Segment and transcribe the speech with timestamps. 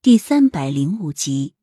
[0.00, 1.54] 第三百零五集，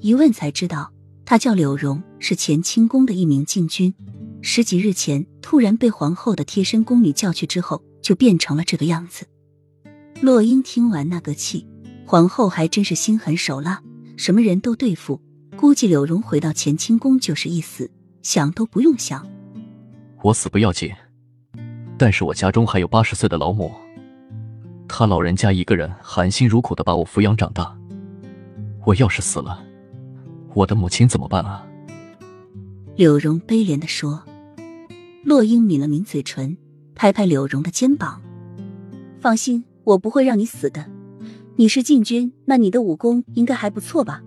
[0.00, 0.92] 一问才知道，
[1.24, 3.94] 他叫柳荣，是乾清宫的一名禁军。
[4.42, 9.28] 十几日前突然被皇后的贴身宫女叫去之后，就变成了这个样子。
[10.20, 11.64] 洛英听完那个气，
[12.04, 13.80] 皇后还真是心狠手辣，
[14.16, 15.22] 什么人都对付。
[15.56, 17.88] 估计柳荣回到乾清宫就是一死，
[18.20, 19.24] 想都不用想。
[20.24, 20.90] 我死不要紧，
[21.96, 23.70] 但是我家中还有八十岁的老母。
[24.96, 27.76] 他老人家一个人含辛茹苦的把我抚养长大，
[28.84, 29.60] 我要是死了，
[30.54, 31.66] 我的母亲怎么办啊？
[32.94, 34.22] 柳荣悲怜的说。
[35.24, 36.56] 洛英抿了抿嘴唇，
[36.94, 38.22] 拍拍柳荣的肩膀
[39.20, 40.88] ：“放心，我不会让你死的。
[41.56, 44.22] 你是禁军，那你的武功应该还不错吧？”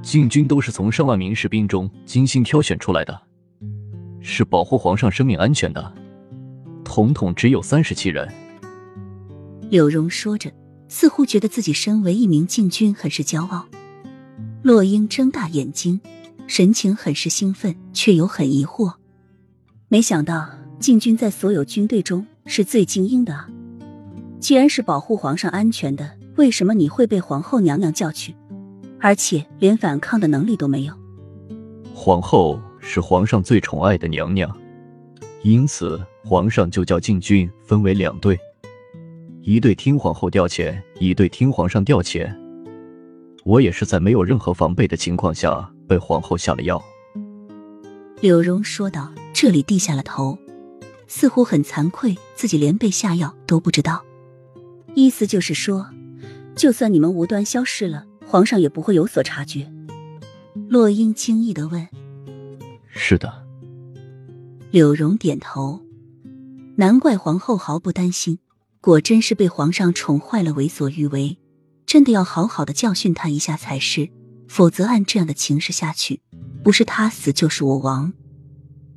[0.00, 3.20] 禁军都是从上万名士兵中精心挑选出来的，
[4.20, 5.92] 是保护皇上生命安全的，
[6.84, 8.32] 统统只有三十七人。
[9.72, 10.52] 柳荣说着，
[10.86, 13.66] 似乎觉得自己身为一名禁军很是骄傲。
[14.62, 15.98] 洛英睁大眼睛，
[16.46, 18.92] 神情很是兴奋，却又很疑惑。
[19.88, 20.46] 没想到
[20.78, 23.48] 禁军在所有军队中是最精英的啊！
[24.40, 28.36] 既然是保护皇上安全的，为什么你会被皇后娘娘叫去，
[29.00, 30.92] 而且连反抗的能力都没有？
[31.94, 34.54] 皇后是皇上最宠爱的娘娘，
[35.42, 38.38] 因此皇上就叫禁军分为两队。
[39.44, 42.32] 一对听皇后调遣，一对听皇上调遣。
[43.44, 46.80] 我也是在没有任何防备的情况下被皇后下了药。
[48.20, 50.38] 柳荣说道，这里低下了头，
[51.08, 54.04] 似乎很惭愧，自己连被下药都不知道。
[54.94, 55.88] 意思就是说，
[56.54, 59.68] 就算你们无端消失了，皇上也不会有所察觉。
[60.68, 61.88] 洛英惊异的问
[62.86, 63.44] ：“是的。”
[64.70, 65.80] 柳荣点头。
[66.76, 68.38] 难怪皇后毫不担心。
[68.82, 71.38] 果真是被皇上宠坏了，为所欲为，
[71.86, 74.10] 真的要好好的教训他一下才是。
[74.48, 76.20] 否则按这样的情势下去，
[76.62, 78.12] 不是他死就是我亡。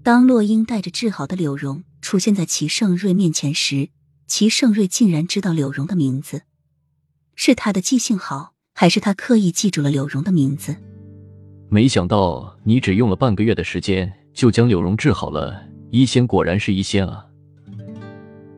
[0.04, 3.90] 当洛英带着治好的柳荣出现在齐盛瑞面前时，
[4.28, 6.42] 齐盛瑞竟然知道柳荣的名字，
[7.36, 10.76] 是他的记性好，还是他刻意记住了柳荣的名字？
[11.70, 17.26] 没想到你只用了半个月的时间就将柳荣治好了，医仙果然是医仙啊！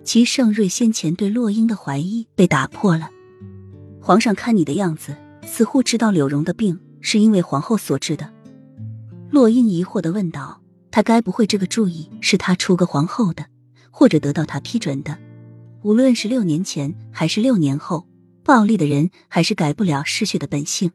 [0.07, 3.09] 齐盛瑞先前对洛英的怀疑被打破了。
[4.00, 8.34] 皇上看你的样子，似乎知道柳荣的病是因为皇后所致的。
[9.29, 13.47] 洛英疑惑的问道：“他该不会这个主意是他出个皇后的，
[13.91, 15.18] 或者得到他批准的？
[15.81, 18.07] 无论是六年前还是六年后，
[18.45, 20.89] 暴力的人还是改不了嗜血的本性。”